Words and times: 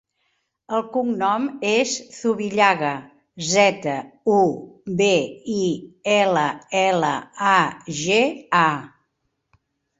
El 0.75 0.83
cognom 0.93 1.43
és 1.71 1.91
Zubillaga: 2.19 2.95
zeta, 3.51 3.95
u, 4.37 4.39
be, 5.03 5.11
i, 5.59 5.69
ela, 6.17 6.49
ela, 6.83 7.15
a, 7.55 7.57
ge, 8.03 8.21
a. 8.65 8.69